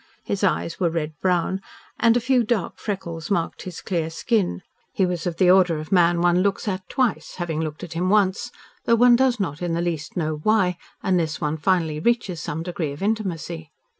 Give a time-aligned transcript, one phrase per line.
[0.23, 1.61] His eyes were red brown,
[1.99, 4.63] and a few dark freckles marked his clear skin.
[4.91, 8.09] He was of the order of man one looks at twice, having looked at him
[8.09, 8.49] once,
[8.85, 12.91] though one does not in the least know why, unless one finally reaches some degree
[12.93, 13.69] of intimacy.